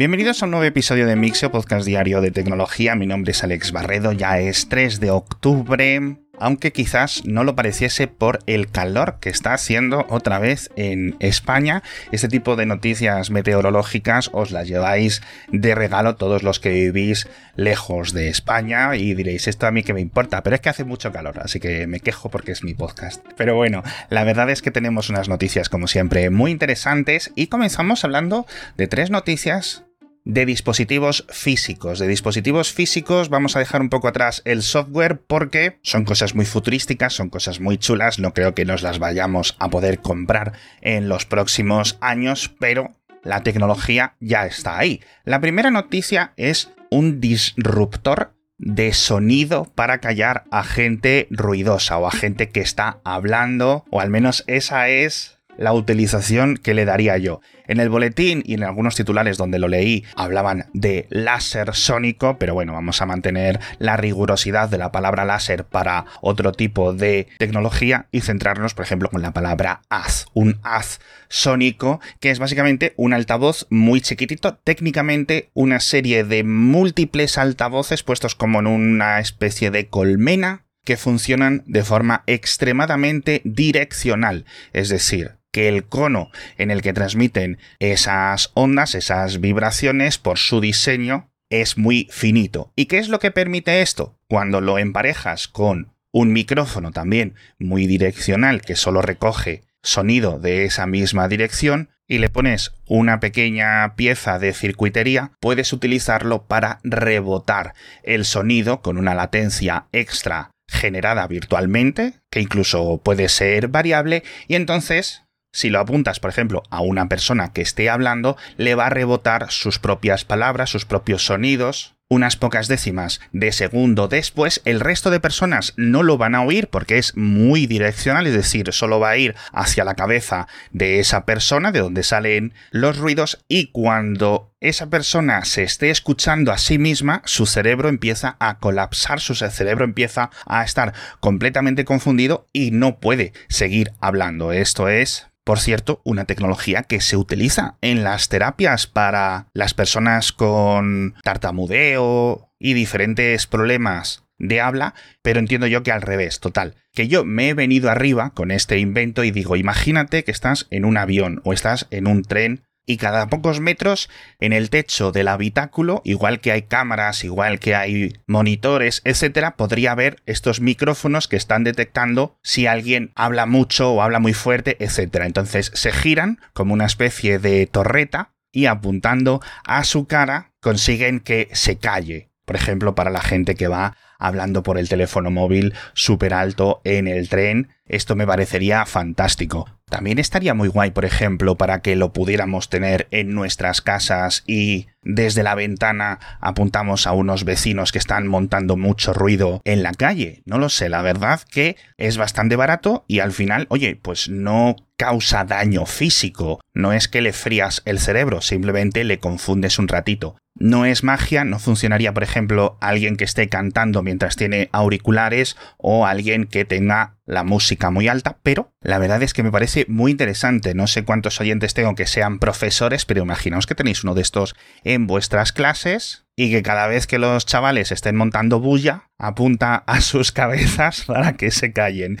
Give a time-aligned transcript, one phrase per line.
[0.00, 2.94] Bienvenidos a un nuevo episodio de Mixio, podcast diario de tecnología.
[2.94, 8.06] Mi nombre es Alex Barredo, ya es 3 de octubre, aunque quizás no lo pareciese
[8.06, 11.82] por el calor que está haciendo otra vez en España.
[12.12, 15.20] Este tipo de noticias meteorológicas os las lleváis
[15.52, 19.92] de regalo todos los que vivís lejos de España y diréis, esto a mí que
[19.92, 22.72] me importa, pero es que hace mucho calor, así que me quejo porque es mi
[22.72, 23.22] podcast.
[23.36, 28.02] Pero bueno, la verdad es que tenemos unas noticias como siempre muy interesantes y comenzamos
[28.02, 28.46] hablando
[28.78, 29.84] de tres noticias
[30.24, 31.98] de dispositivos físicos.
[31.98, 36.46] De dispositivos físicos vamos a dejar un poco atrás el software porque son cosas muy
[36.46, 41.08] futurísticas, son cosas muy chulas, no creo que nos las vayamos a poder comprar en
[41.08, 45.00] los próximos años, pero la tecnología ya está ahí.
[45.24, 52.10] La primera noticia es un disruptor de sonido para callar a gente ruidosa o a
[52.10, 57.40] gente que está hablando, o al menos esa es la utilización que le daría yo.
[57.66, 62.54] En el boletín y en algunos titulares donde lo leí hablaban de láser sónico, pero
[62.54, 68.06] bueno, vamos a mantener la rigurosidad de la palabra láser para otro tipo de tecnología
[68.10, 73.12] y centrarnos, por ejemplo, con la palabra haz, un haz sónico, que es básicamente un
[73.12, 79.88] altavoz muy chiquitito, técnicamente una serie de múltiples altavoces puestos como en una especie de
[79.88, 86.92] colmena que funcionan de forma extremadamente direccional, es decir, que el cono en el que
[86.92, 92.72] transmiten esas ondas, esas vibraciones, por su diseño, es muy finito.
[92.76, 94.16] ¿Y qué es lo que permite esto?
[94.28, 100.86] Cuando lo emparejas con un micrófono también muy direccional que solo recoge sonido de esa
[100.86, 108.24] misma dirección y le pones una pequeña pieza de circuitería, puedes utilizarlo para rebotar el
[108.24, 115.70] sonido con una latencia extra generada virtualmente, que incluso puede ser variable, y entonces si
[115.70, 119.78] lo apuntas, por ejemplo, a una persona que esté hablando, le va a rebotar sus
[119.78, 125.74] propias palabras, sus propios sonidos, unas pocas décimas de segundo después, el resto de personas
[125.76, 129.36] no lo van a oír porque es muy direccional, es decir, solo va a ir
[129.52, 135.44] hacia la cabeza de esa persona, de donde salen los ruidos, y cuando esa persona
[135.44, 140.64] se esté escuchando a sí misma, su cerebro empieza a colapsar, su cerebro empieza a
[140.64, 144.50] estar completamente confundido y no puede seguir hablando.
[144.50, 150.32] Esto es por cierto, una tecnología que se utiliza en las terapias para las personas
[150.32, 156.74] con tartamudeo y diferentes problemas de habla, pero entiendo yo que al revés, total.
[156.92, 160.84] Que yo me he venido arriba con este invento y digo, imagínate que estás en
[160.84, 164.10] un avión o estás en un tren y cada pocos metros
[164.40, 169.92] en el techo del habitáculo, igual que hay cámaras, igual que hay monitores, etcétera, podría
[169.92, 175.26] haber estos micrófonos que están detectando si alguien habla mucho o habla muy fuerte, etcétera.
[175.26, 181.48] Entonces se giran como una especie de torreta y apuntando a su cara consiguen que
[181.52, 182.30] se calle.
[182.44, 187.08] Por ejemplo, para la gente que va hablando por el teléfono móvil súper alto en
[187.08, 189.66] el tren, esto me parecería fantástico.
[189.90, 194.86] También estaría muy guay, por ejemplo, para que lo pudiéramos tener en nuestras casas y
[195.02, 200.42] desde la ventana apuntamos a unos vecinos que están montando mucho ruido en la calle.
[200.44, 204.76] No lo sé, la verdad que es bastante barato y al final, oye, pues no
[204.96, 206.60] causa daño físico.
[206.72, 210.36] No es que le frías el cerebro, simplemente le confundes un ratito.
[210.60, 216.04] No es magia, no funcionaría, por ejemplo, alguien que esté cantando mientras tiene auriculares o
[216.04, 220.10] alguien que tenga la música muy alta, pero la verdad es que me parece muy
[220.10, 220.74] interesante.
[220.74, 224.54] No sé cuántos oyentes tengo que sean profesores, pero imaginaos que tenéis uno de estos
[224.84, 230.02] en vuestras clases y que cada vez que los chavales estén montando bulla, apunta a
[230.02, 232.20] sus cabezas para que se callen.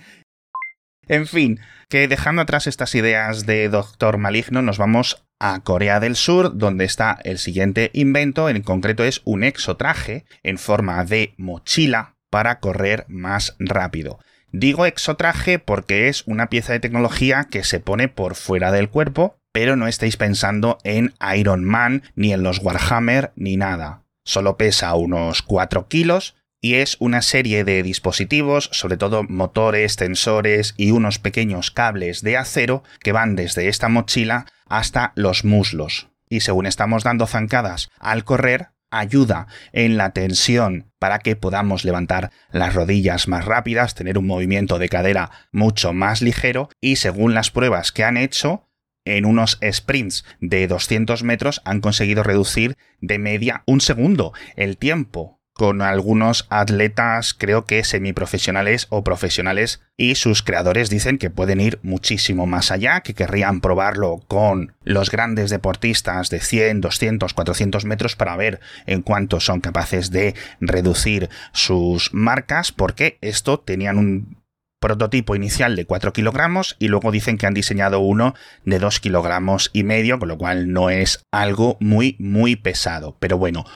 [1.10, 6.14] En fin, que dejando atrás estas ideas de Doctor Maligno, nos vamos a Corea del
[6.14, 12.14] Sur, donde está el siguiente invento, en concreto es un exotraje en forma de mochila
[12.30, 14.20] para correr más rápido.
[14.52, 19.40] Digo exotraje porque es una pieza de tecnología que se pone por fuera del cuerpo,
[19.50, 24.04] pero no estáis pensando en Iron Man, ni en los Warhammer, ni nada.
[24.22, 30.74] Solo pesa unos 4 kilos y es una serie de dispositivos, sobre todo motores, tensores
[30.76, 36.08] y unos pequeños cables de acero que van desde esta mochila hasta los muslos.
[36.28, 42.30] Y según estamos dando zancadas al correr, ayuda en la tensión para que podamos levantar
[42.50, 47.50] las rodillas más rápidas, tener un movimiento de cadera mucho más ligero y según las
[47.50, 48.66] pruebas que han hecho,
[49.04, 55.39] en unos sprints de 200 metros han conseguido reducir de media un segundo el tiempo
[55.60, 61.78] con algunos atletas creo que semiprofesionales o profesionales y sus creadores dicen que pueden ir
[61.82, 68.16] muchísimo más allá, que querrían probarlo con los grandes deportistas de 100, 200, 400 metros
[68.16, 74.38] para ver en cuánto son capaces de reducir sus marcas porque esto tenían un
[74.80, 78.34] prototipo inicial de 4 kilogramos y luego dicen que han diseñado uno
[78.64, 83.18] de 2 kilogramos y medio, con lo cual no es algo muy, muy pesado.
[83.20, 83.66] Pero bueno,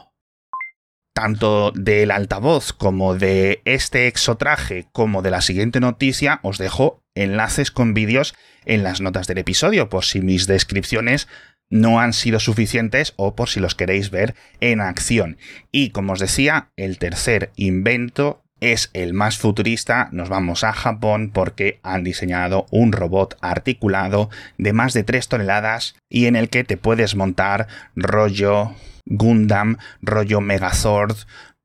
[1.14, 7.70] tanto del altavoz como de este exotraje como de la siguiente noticia os dejo enlaces
[7.70, 8.34] con vídeos
[8.64, 11.28] en las notas del episodio por si mis descripciones
[11.70, 15.38] no han sido suficientes o por si los queréis ver en acción.
[15.72, 21.30] Y como os decía, el tercer invento es el más futurista, nos vamos a Japón
[21.32, 26.64] porque han diseñado un robot articulado de más de 3 toneladas y en el que
[26.64, 28.74] te puedes montar rollo
[29.06, 31.16] Gundam, rollo Megazord,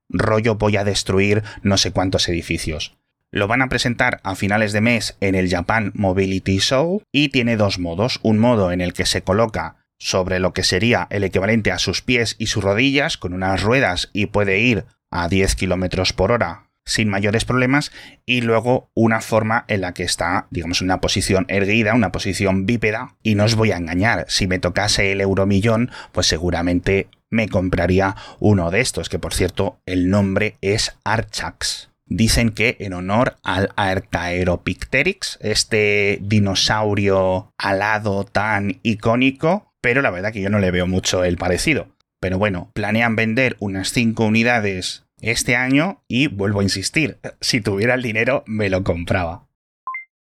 [0.09, 2.97] rollo voy a destruir no sé cuántos edificios.
[3.31, 7.57] Lo van a presentar a finales de mes en el Japan Mobility Show y tiene
[7.57, 8.19] dos modos.
[8.23, 12.01] Un modo en el que se coloca sobre lo que sería el equivalente a sus
[12.01, 16.69] pies y sus rodillas con unas ruedas y puede ir a 10 km por hora
[16.85, 17.91] sin mayores problemas
[18.25, 23.15] y luego una forma en la que está, digamos, una posición erguida, una posición bípeda
[23.21, 28.15] y no os voy a engañar, si me tocase el euromillón, pues seguramente me compraría
[28.39, 31.89] uno de estos, que por cierto el nombre es Archax.
[32.05, 40.41] Dicen que en honor al Archaeopicteryx, este dinosaurio alado tan icónico, pero la verdad que
[40.41, 41.87] yo no le veo mucho el parecido.
[42.19, 47.93] Pero bueno, planean vender unas 5 unidades este año y vuelvo a insistir, si tuviera
[47.93, 49.48] el dinero me lo compraba.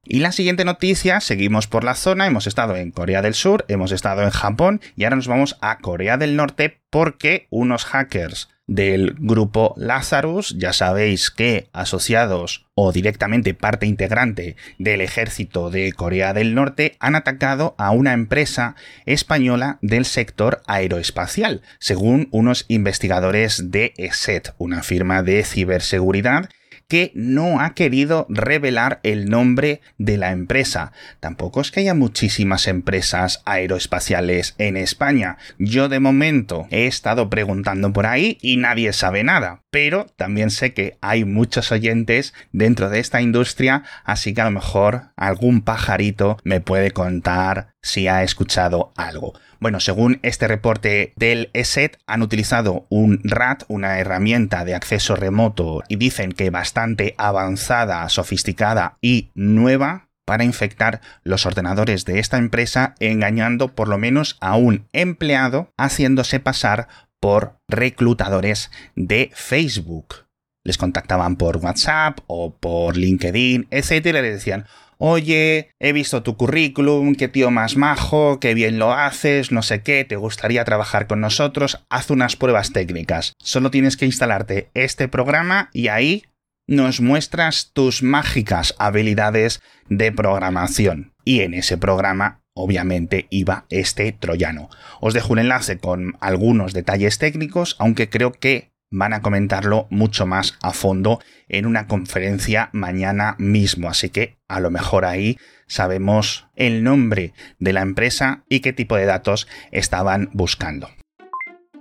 [0.05, 3.93] Y la siguiente noticia, seguimos por la zona, hemos estado en Corea del Sur, hemos
[3.93, 9.15] estado en Japón y ahora nos vamos a Corea del Norte porque unos hackers del
[9.17, 16.53] grupo Lazarus, ya sabéis que asociados o directamente parte integrante del ejército de Corea del
[16.53, 18.75] Norte, han atacado a una empresa
[19.05, 26.49] española del sector aeroespacial, según unos investigadores de ESET, una firma de ciberseguridad
[26.93, 30.91] que no ha querido revelar el nombre de la empresa.
[31.19, 35.37] Tampoco es que haya muchísimas empresas aeroespaciales en España.
[35.57, 39.63] Yo de momento he estado preguntando por ahí y nadie sabe nada.
[39.71, 44.51] Pero también sé que hay muchos oyentes dentro de esta industria, así que a lo
[44.51, 49.33] mejor algún pajarito me puede contar si ha escuchado algo.
[49.59, 55.83] Bueno, según este reporte del ESET, han utilizado un RAT, una herramienta de acceso remoto,
[55.87, 62.95] y dicen que bastante avanzada, sofisticada y nueva para infectar los ordenadores de esta empresa,
[62.99, 66.87] engañando por lo menos a un empleado, haciéndose pasar
[67.19, 70.25] por reclutadores de Facebook.
[70.65, 74.65] Les contactaban por WhatsApp o por LinkedIn, etcétera, y les decían,
[75.05, 79.81] oye, he visto tu currículum, qué tío más majo, qué bien lo haces, no sé
[79.81, 83.33] qué, te gustaría trabajar con nosotros, haz unas pruebas técnicas.
[83.37, 86.23] Solo tienes que instalarte este programa y ahí
[86.67, 91.13] nos muestras tus mágicas habilidades de programación.
[91.25, 94.69] Y en ese programa obviamente iba este troyano.
[95.01, 100.27] Os dejo un enlace con algunos detalles técnicos, aunque creo que van a comentarlo mucho
[100.27, 101.19] más a fondo
[101.49, 103.89] en una conferencia mañana mismo.
[103.89, 105.37] Así que a lo mejor ahí
[105.67, 110.89] sabemos el nombre de la empresa y qué tipo de datos estaban buscando.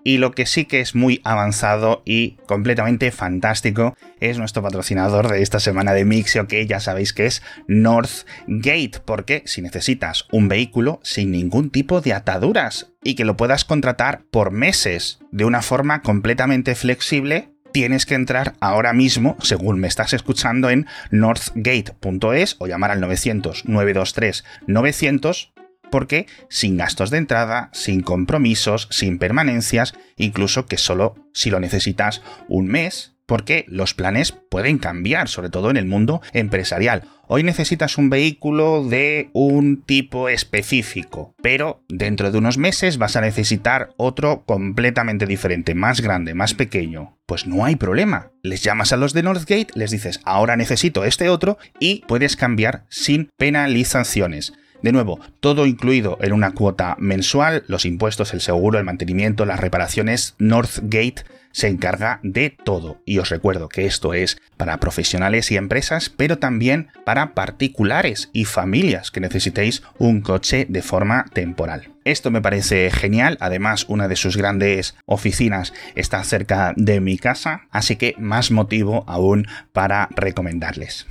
[0.04, 5.42] Y lo que sí que es muy avanzado y completamente fantástico es nuestro patrocinador de
[5.42, 11.00] esta semana de Mixio, que ya sabéis que es Northgate, porque si necesitas un vehículo
[11.02, 16.02] sin ningún tipo de ataduras y que lo puedas contratar por meses de una forma
[16.02, 22.90] completamente flexible, tienes que entrar ahora mismo, según me estás escuchando, en northgate.es o llamar
[22.90, 25.52] al 900 923 900
[25.92, 32.22] porque sin gastos de entrada, sin compromisos, sin permanencias, incluso que solo si lo necesitas
[32.48, 37.04] un mes, porque los planes pueden cambiar, sobre todo en el mundo empresarial.
[37.28, 43.20] Hoy necesitas un vehículo de un tipo específico, pero dentro de unos meses vas a
[43.20, 47.18] necesitar otro completamente diferente, más grande, más pequeño.
[47.26, 48.32] Pues no hay problema.
[48.42, 52.84] Les llamas a los de Northgate, les dices, ahora necesito este otro y puedes cambiar
[52.90, 54.52] sin penalizaciones.
[54.82, 59.60] De nuevo, todo incluido en una cuota mensual, los impuestos, el seguro, el mantenimiento, las
[59.60, 63.00] reparaciones, Northgate se encarga de todo.
[63.04, 68.44] Y os recuerdo que esto es para profesionales y empresas, pero también para particulares y
[68.44, 71.90] familias que necesitéis un coche de forma temporal.
[72.04, 77.68] Esto me parece genial, además una de sus grandes oficinas está cerca de mi casa,
[77.70, 81.06] así que más motivo aún para recomendarles.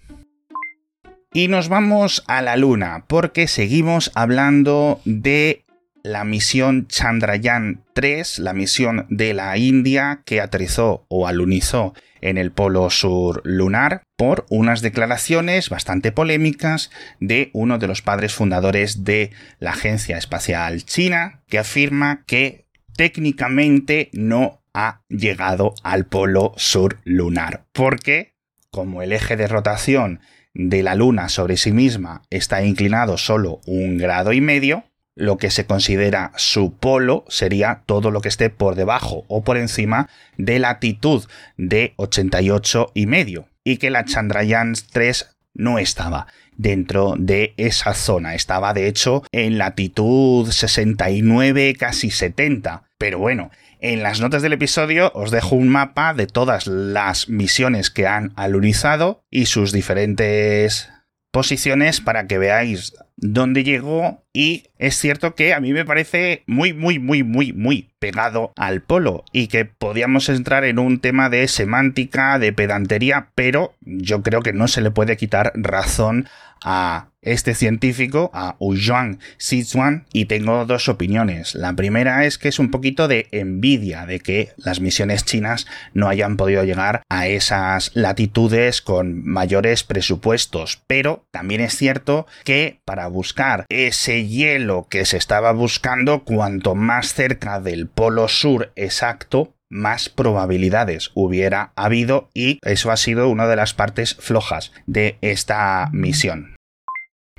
[1.33, 5.63] Y nos vamos a la Luna, porque seguimos hablando de
[6.03, 12.51] la misión Chandrayaan 3, la misión de la India que aterrizó o alunizó en el
[12.51, 19.31] polo sur lunar por unas declaraciones bastante polémicas de uno de los padres fundadores de
[19.59, 22.65] la Agencia Espacial China, que afirma que
[22.97, 28.35] técnicamente no ha llegado al polo sur lunar, porque
[28.69, 30.19] como el eje de rotación
[30.53, 34.84] de la Luna sobre sí misma está inclinado solo un grado y medio,
[35.15, 39.58] lo que se considera su polo sería todo lo que esté por debajo o por
[39.58, 41.25] encima de latitud
[41.58, 46.27] de 88 y medio y que la Chandrayaan 3 no estaba
[46.58, 54.03] dentro de esa zona, estaba de hecho en latitud 69 casi 70, pero bueno, en
[54.03, 59.25] las notas del episodio os dejo un mapa de todas las misiones que han alunizado
[59.31, 60.89] y sus diferentes
[61.31, 66.74] posiciones para que veáis dónde llegó y es cierto que a mí me parece muy,
[66.74, 71.48] muy, muy, muy, muy pegado al polo y que podíamos entrar en un tema de
[71.48, 76.27] semántica, de pedantería, pero yo creo que no se le puede quitar razón
[76.63, 81.53] a este científico, a Zhuang Sichuan, y tengo dos opiniones.
[81.53, 86.08] La primera es que es un poquito de envidia de que las misiones chinas no
[86.08, 93.00] hayan podido llegar a esas latitudes con mayores presupuestos, pero también es cierto que para
[93.08, 100.10] buscar ese hielo que se estaba buscando, cuanto más cerca del polo sur exacto, más
[100.10, 106.55] probabilidades hubiera habido y eso ha sido una de las partes flojas de esta misión.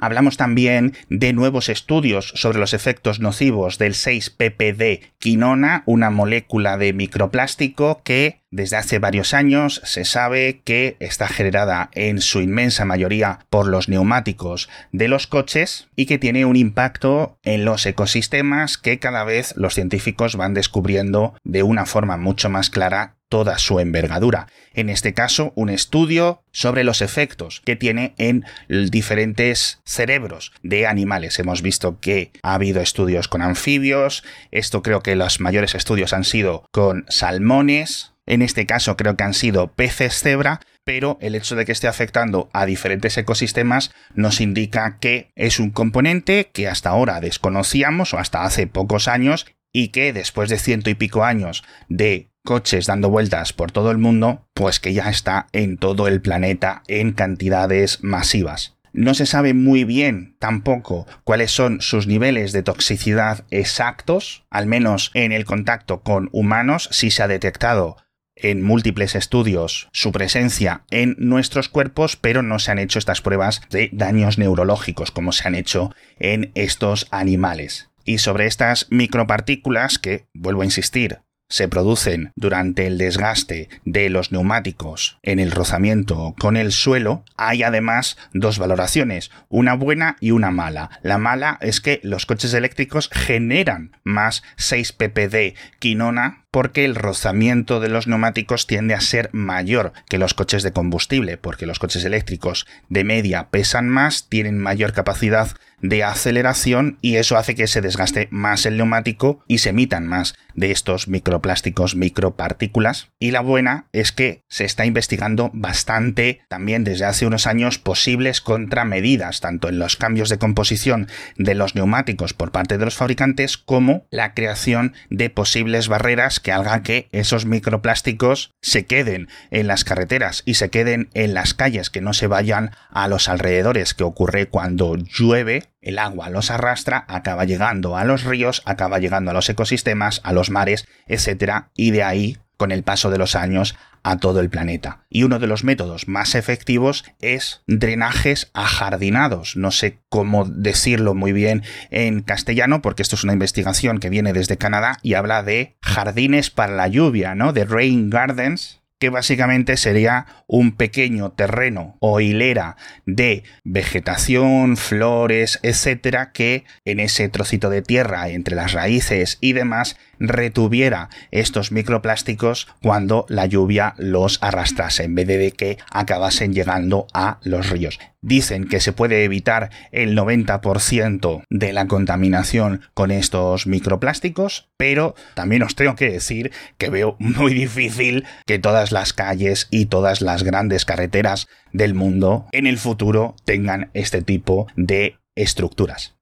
[0.01, 6.93] Hablamos también de nuevos estudios sobre los efectos nocivos del 6-PPD quinona, una molécula de
[6.93, 13.41] microplástico que desde hace varios años se sabe que está generada en su inmensa mayoría
[13.51, 19.01] por los neumáticos de los coches y que tiene un impacto en los ecosistemas que
[19.01, 24.49] cada vez los científicos van descubriendo de una forma mucho más clara toda su envergadura.
[24.75, 31.39] En este caso, un estudio sobre los efectos que tiene en diferentes cerebros de animales.
[31.39, 36.25] Hemos visto que ha habido estudios con anfibios, esto creo que los mayores estudios han
[36.25, 41.57] sido con salmones, en este caso creo que han sido peces cebra, pero el hecho
[41.57, 46.91] de que esté afectando a diferentes ecosistemas nos indica que es un componente que hasta
[46.91, 51.65] ahora desconocíamos o hasta hace pocos años y que después de ciento y pico años
[51.89, 56.21] de coches dando vueltas por todo el mundo, pues que ya está en todo el
[56.21, 58.77] planeta en cantidades masivas.
[58.93, 65.11] No se sabe muy bien tampoco cuáles son sus niveles de toxicidad exactos, al menos
[65.15, 67.97] en el contacto con humanos, si se ha detectado
[68.43, 73.63] en múltiples estudios su presencia en nuestros cuerpos, pero no se han hecho estas pruebas
[73.71, 77.91] de daños neurológicos como se han hecho en estos animales.
[78.05, 81.21] Y sobre estas micropartículas que, vuelvo a insistir,
[81.53, 87.63] se producen durante el desgaste de los neumáticos en el rozamiento con el suelo, hay
[87.63, 90.99] además dos valoraciones, una buena y una mala.
[91.03, 97.81] La mala es que los coches eléctricos generan más 6 ppd quinona porque el rozamiento
[97.81, 102.05] de los neumáticos tiende a ser mayor que los coches de combustible, porque los coches
[102.05, 105.49] eléctricos de media pesan más, tienen mayor capacidad
[105.83, 110.35] de aceleración y eso hace que se desgaste más el neumático y se emitan más
[110.55, 113.09] de estos microplásticos, micropartículas.
[113.19, 118.41] Y la buena es que se está investigando bastante también desde hace unos años posibles
[118.41, 123.59] contramedidas, tanto en los cambios de composición de los neumáticos por parte de los fabricantes
[123.59, 129.85] como la creación de posibles barreras que haga que esos microplásticos se queden en las
[129.85, 134.05] carreteras y se queden en las calles, que no se vayan a los alrededores, que
[134.05, 139.35] ocurre cuando llueve, el agua los arrastra, acaba llegando a los ríos, acaba llegando a
[139.35, 141.67] los ecosistemas, a los mares, etc.
[141.75, 145.05] Y de ahí con el paso de los años a todo el planeta.
[145.11, 149.57] Y uno de los métodos más efectivos es drenajes ajardinados.
[149.57, 154.33] No sé cómo decirlo muy bien en castellano porque esto es una investigación que viene
[154.33, 157.53] desde Canadá y habla de jardines para la lluvia, ¿no?
[157.53, 166.31] De rain gardens que básicamente sería un pequeño terreno o hilera de vegetación, flores, etcétera,
[166.31, 173.27] que en ese trocito de tierra entre las raíces y demás retuviera estos microplásticos cuando
[173.29, 177.99] la lluvia los arrastrase, en vez de que acabasen llegando a los ríos.
[178.21, 185.65] Dicen que se puede evitar el 90% de la contaminación con estos microplásticos, pero también
[185.65, 190.45] os tengo que decir que veo muy difícil que todas las calles y todas las
[190.45, 196.15] grandes carreteras del mundo en el futuro tengan este tipo de estructuras.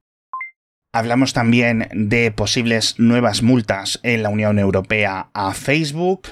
[0.92, 6.22] Hablamos también de posibles nuevas multas en la Unión Europea a Facebook.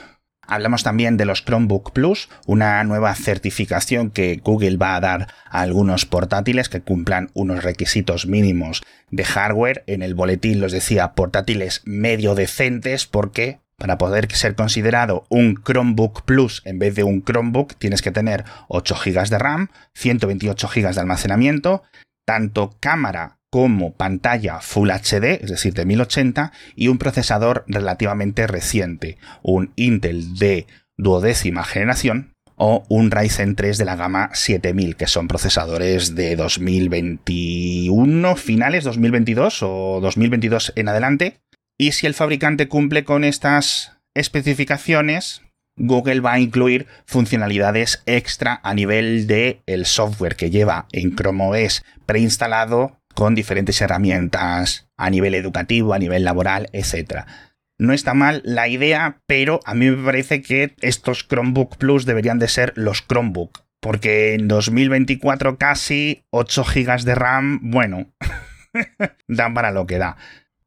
[0.43, 5.61] Hablamos también de los Chromebook Plus, una nueva certificación que Google va a dar a
[5.61, 9.85] algunos portátiles que cumplan unos requisitos mínimos de hardware.
[9.87, 16.23] En el boletín los decía portátiles medio decentes porque para poder ser considerado un Chromebook
[16.23, 20.95] Plus en vez de un Chromebook tienes que tener 8 GB de RAM, 128 GB
[20.95, 21.85] de almacenamiento,
[22.25, 29.19] tanto cámara como pantalla Full HD, es decir, de 1080, y un procesador relativamente reciente,
[29.43, 35.29] un Intel de duodécima generación o un Ryzen 3 de la gama 7000, que son
[35.29, 41.41] procesadores de 2021, finales 2022 o 2022 en adelante.
[41.79, 45.43] Y si el fabricante cumple con estas especificaciones,
[45.77, 51.65] Google va a incluir funcionalidades extra a nivel de el software que lleva en Chrome
[51.65, 57.25] OS preinstalado con diferentes herramientas a nivel educativo, a nivel laboral, etc.
[57.77, 62.39] No está mal la idea, pero a mí me parece que estos Chromebook Plus deberían
[62.39, 68.07] de ser los Chromebook, porque en 2024 casi 8 GB de RAM, bueno,
[69.27, 70.17] dan para lo que da.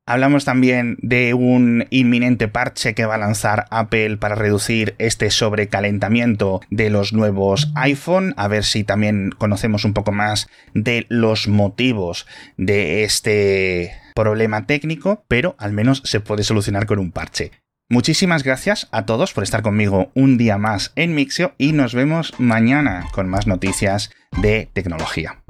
[0.07, 6.61] Hablamos también de un inminente parche que va a lanzar Apple para reducir este sobrecalentamiento
[6.69, 12.25] de los nuevos iPhone, a ver si también conocemos un poco más de los motivos
[12.57, 17.51] de este problema técnico, pero al menos se puede solucionar con un parche.
[17.87, 22.33] Muchísimas gracias a todos por estar conmigo un día más en Mixio y nos vemos
[22.39, 25.43] mañana con más noticias de tecnología.